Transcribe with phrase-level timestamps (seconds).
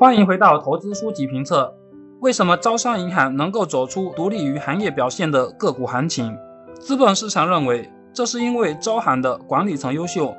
[0.00, 1.74] 欢迎回到投资书籍评测。
[2.20, 6.34] 为什么招商银行能够走出独立于行业表现的个股行情？
[6.80, 10.34] 资本市场认为，这是因为招行的管理层优秀。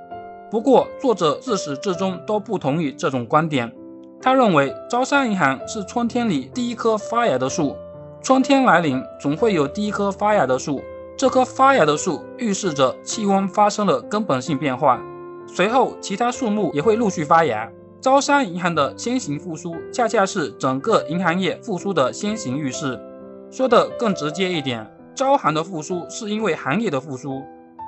[0.49, 3.71] 不过，作者自始至终都不同意这种观点。
[4.19, 7.75] 他认为，招商银行是春天里第一棵发芽的树。
[8.23, 10.81] 春天来临，总会有第一棵发芽的树。
[11.15, 14.99] 这棵发芽的树预示着气温发生了根本性变化，
[15.45, 17.71] 随后其他树木也会陆续发芽。
[18.01, 22.99] 招商银行的先行复苏，恰恰是整个银行业复苏的先行预示。
[23.51, 27.43] 说的更直接一点，招行的复苏是因为行业的复苏。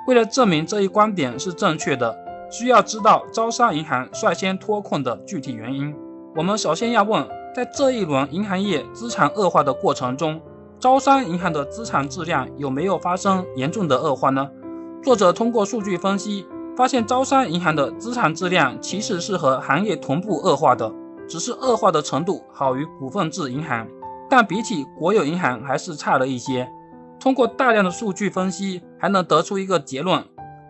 [0.06, 2.16] 为了证明这一观点是正确的，
[2.48, 5.92] 需要知道招商银行率先脱困的具体原因。
[6.36, 10.40] 我们首先要问，在这一轮银行业资产恶化的过程中，
[10.78, 14.48] 招商银行的资产质量有没有发生严重的恶化呢？
[15.02, 20.92] 作者通过数据分析，发现招商银行的资产质量其实是和行业同步恶化的，
[21.28, 23.86] 只是恶化的程度好于股份制银行，
[24.28, 26.68] 但比起国有银行还是差了一些。
[27.20, 30.22] 通过大量的数据分析，还能得出一个结论，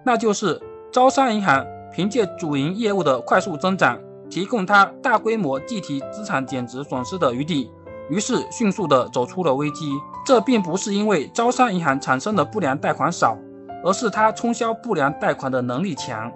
[0.04, 0.60] 那就是
[0.92, 7.70] 招商银行凭借主营业务的快速增长，提供它大规模计提资产减值损失的余地。
[8.10, 9.94] 于是迅速的走出了危机。
[10.26, 13.36] 这并不是因为招商银行产生的不良贷款少，
[13.84, 16.32] 而是它冲销不良贷款的能力强。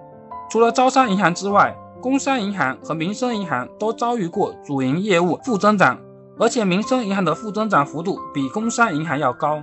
[0.49, 5.99] 除了招商银行之外，工商银行和民生银行都遭遇过主营业务负增长，
[6.39, 9.61] 而且民生银行的负增长幅度比工商银行要高。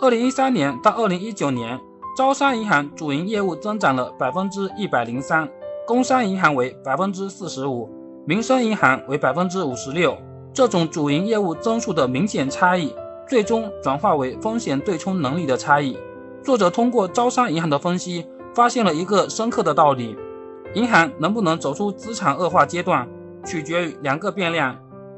[0.00, 1.78] 二零一三年到二零一九年，
[2.16, 5.48] 招商银行主营业务增长了百分之一百零三，
[5.86, 7.88] 工商银行为百分之四十五，
[8.26, 10.16] 民生银行为百分之五十六。
[10.52, 12.94] 这种主营业务增速的明显差异，
[13.28, 15.96] 最终转化为风险对冲能力的差异。
[16.42, 20.16] 作者通过招商银行的分析，发现了一个深刻的道理：
[20.74, 23.08] 银行能不能走出资产恶化阶段，
[23.44, 24.76] 取决于两个变量，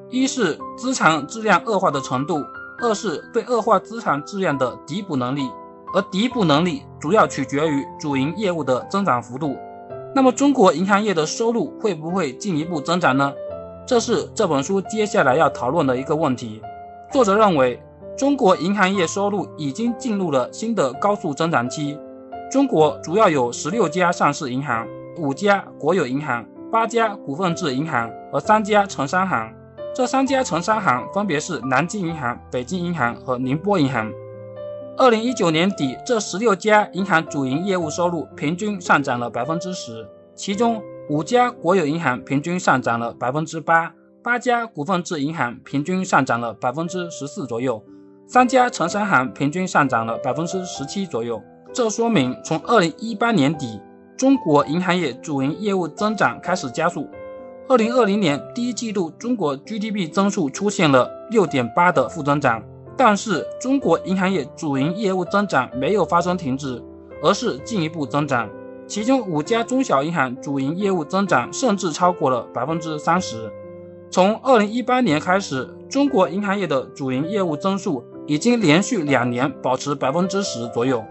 [0.08, 2.42] 一是资产质量恶化的程度，
[2.82, 5.48] 二是对恶化资产质量的抵补能力。
[5.92, 9.56] 而抵补能力主要取决于主营业务的增长幅度。
[10.14, 13.32] 那么，中国银行业的收入会不会进一步增长呢？
[13.84, 16.62] 这是这本书接下来要讨论的一个问题。
[17.10, 17.82] 作者认为，
[18.20, 21.98] 中国银行业收入已经进入了新的高速增长期。
[22.53, 24.86] 中国主要有十六家上市银行、
[25.16, 29.50] 五家国有银行、八家股份制银行和三家城商行。
[29.94, 34.12] 这三家城商行分别是南京银行、北京银行和宁波银行。
[34.98, 40.82] 二零一九年底，这十六家银行主营业务收入平均上涨了百分之十，其中。
[41.09, 47.82] 五家国有银行平均上涨了百分之八，八家股份制银行平均上涨了百分之十四左右，
[48.32, 51.42] 三家城商行平均上涨了百分之十七左右。
[51.74, 53.80] 这说明，从二零一八年底，
[54.16, 57.08] 中国银行业主营业务增长开始加速。
[57.68, 62.62] 二零二零年第一季度，中国 GDP 增速出现了六点八的负增长，
[62.96, 66.80] 但是中国银行业主营业务增长没有发生停滞，
[67.24, 68.48] 而是进一步增长。
[68.86, 73.50] 其中五家中小银行主营业务增长甚至超过了百分之三十。
[74.08, 81.04] 从二零一八年开始，中国银行业的主营业务增速已经连续两年保持百分之十左右，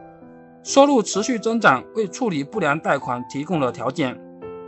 [0.63, 4.18] 收入持续增长为处理不良贷款提供了条件。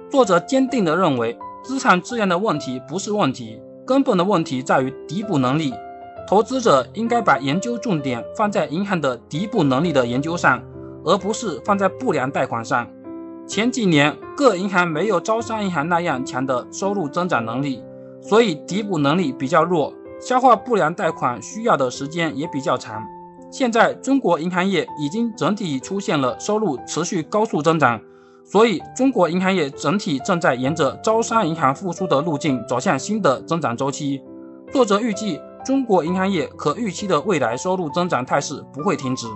[0.10, 3.58] 作者坚定地认为，资产质量的问题不是问题，
[3.88, 5.74] 根本的问题在于抵补能力。
[6.28, 10.62] 投资者应该把研究重点放在银行的抵补能力的研究上，
[11.06, 12.86] 而不是放在不良贷款上。
[13.48, 17.82] 前几年各银行没有招商银行那样强的收入增长能力，
[18.22, 23.04] 所以抵补能力比较弱，消化不良贷款需要的时间也比较长。
[23.50, 28.00] 现在中国银行业已经整体出现了收入持续高速增长，
[28.46, 34.22] 所以中国银行业整体正在沿着招商银行复苏的路径走向新的增长周期。
[34.72, 39.28] 作者预计，中国银行业可预期的未来收入增长态势不会停止。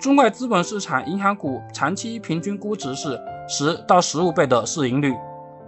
[0.00, 3.18] 中外资本市场银行股长期平均估值是。
[3.48, 5.12] 十到十五倍的市盈率，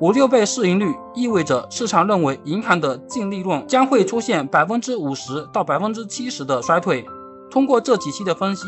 [0.01, 7.07] 五六倍市盈率意味着市场认为银行的净利润将会出现百分之五十到百分之七十的衰退。
[7.49, 8.67] 通过这几期的分析，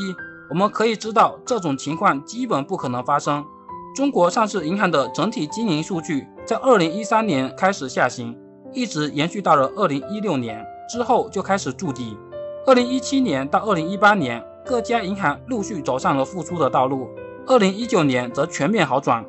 [0.49, 3.44] 我们可以知道这种情况基本不可能发生。
[3.93, 8.37] 中国上市银行的整体经营数据在二零一三年开始下行，
[8.72, 12.17] 一直延续到了二零一六年之后就开始筑底。
[12.67, 17.08] 二零一七年到二零一八年，各家银行陆续走上了复苏的道路。
[17.46, 19.25] 二零一九年则全面好转。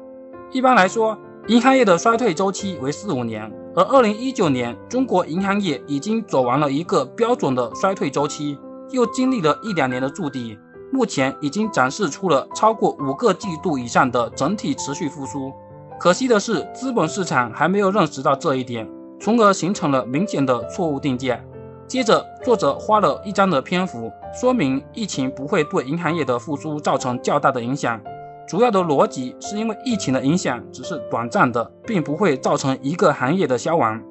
[0.51, 1.17] 一般来说，
[1.47, 8.57] 银行业的衰退周期为四五年，而二零一九年中国银行业已经走完了一个标准的衰退周期，
[8.91, 10.59] 又经历了一两年的筑底，
[10.91, 15.49] 目前已经展示出了超过五个季度以上的整体持续复苏。
[15.97, 18.85] 可惜的是，资本市场还没有认识到这一点，
[19.17, 21.39] 从而形成了明显的错误定价。
[21.87, 28.01] 接着，作者花了一章的篇幅说明疫情不会对银行业的复苏造成较大的影响。
[28.47, 34.01] 主要的逻辑是因为疫情的影响只是短暂的，并不会造成一个行业的消亡。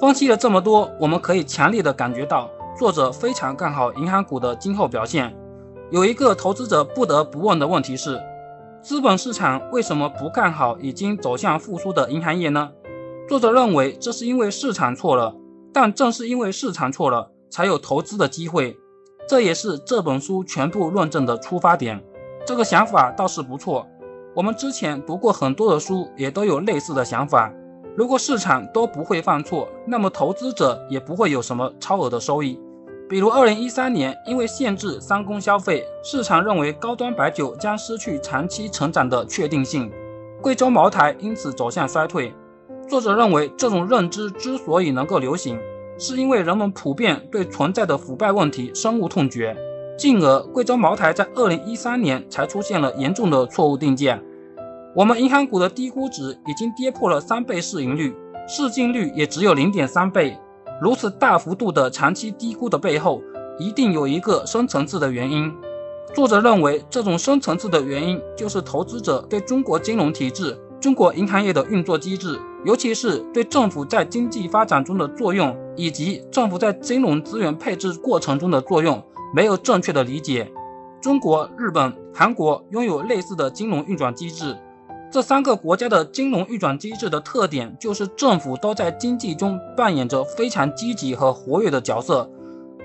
[0.00, 2.48] 分析了这么多，我们可以强烈的感觉到，
[2.78, 5.36] 作者非常看好银行股的今后表现。
[5.90, 8.18] 有一个投资者不得不问的问题是：
[8.80, 12.70] 资本市场为什么不看好已经走向复苏的银行业呢？
[13.28, 15.34] 作者认为这是因为市场错了。
[15.74, 18.78] 但正是因为市场错了，才有投资的机会，
[19.28, 22.02] 这也是这本书全部论证的出发点。
[22.48, 23.86] 这个想法倒是不错。
[24.34, 27.52] 我们之前读过很多的书，也都有类似的想法。
[27.94, 32.58] 如果市场都不会犯错，那么投资者也不会有什么超额的收益。
[33.06, 39.92] 比如二零一三年，因为限制三公消费，市场认为高端白酒将失去长期成长的确定性，
[40.40, 42.32] 贵州茅台因此走向衰退。
[42.88, 45.60] 作者认为，这种认知之所以能够流行，
[45.98, 49.54] 是因为人们普遍对存在的腐败问题深恶痛绝，
[49.98, 54.18] 进而贵州茅台在二零一三年才出现了严重的错误定价。
[54.94, 58.14] 我们银行股的低估值已经跌破了三倍市盈率，
[58.46, 60.38] 市净率也只有零点三倍。
[60.80, 63.20] 如此大幅度的长期低估的背后，
[63.58, 65.52] 一定有一个深层次的原因。
[66.14, 70.56] 作者认为，这种深层次的原因就是投资者对中国金融体制。
[70.80, 80.50] 中国银行业的运作机制，尤其是对政府在经济发展中的作用，以及政府在金融资源配置过程中的作用，没有正确的理解。
[81.00, 84.56] 中国、日本、韩国拥有类似的金融运转机制，
[85.10, 92.28] 这三个国家的金融运转机制的特点就是政府都在经济中扮演着非常积极和活跃的角色。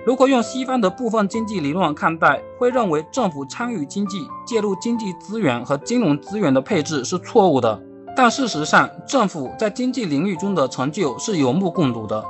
[0.06, 7.82] 如果用西方的部分经济理论看待，会认为政府参与经济、介入经济资源和金融资源的配置是错误的。
[8.16, 12.24] 但事实上，政府在经济领域中的成就是有目共睹的。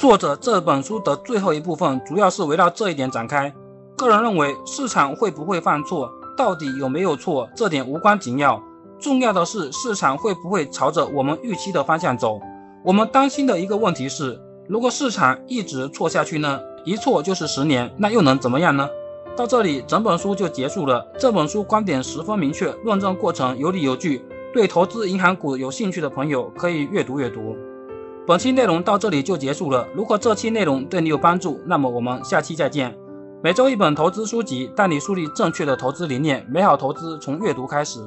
[0.00, 3.54] 作者这本书的最后一部分主要是围绕这一点展开。
[3.98, 8.62] 个人认为，市场会不会犯错，到底有没有错，这点无关紧要，
[8.98, 12.40] 重要的是市场会不会朝着我们预期的方向走。
[12.82, 16.58] 我们担心的一个问题是，如果市场一直错下去呢？
[16.86, 18.88] 一错就是十年，那又能怎么样呢？
[19.36, 21.06] 到这里，整本书就结束了。
[21.18, 24.24] 这本书观点十分明确，论证过程有理有据。
[24.54, 27.54] 对投资银行股有兴趣的朋友可以阅读阅读。
[28.30, 29.88] 本期内容到这里就结束了。
[29.92, 32.96] 如果这期内容对你有帮助，那么我们下期再见。
[33.42, 36.46] 每周一本投资书籍，带你树立正确的投资理念。
[36.48, 37.98] 美好投资从阅读开始。